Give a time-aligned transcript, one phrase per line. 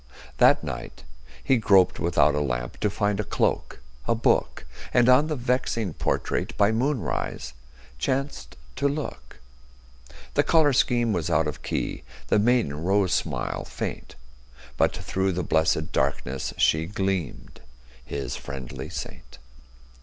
[0.39, 1.03] That night
[1.43, 5.93] he groped without a lamp To find a cloak, a book, And on the vexing
[5.93, 7.53] portrait By moonrise
[7.99, 9.39] chanced to look.
[10.33, 14.15] The color scheme was out of key, The maiden rose smile faint,
[14.75, 17.61] But through the blessed darkness She gleamed,
[18.03, 19.37] his friendly saint.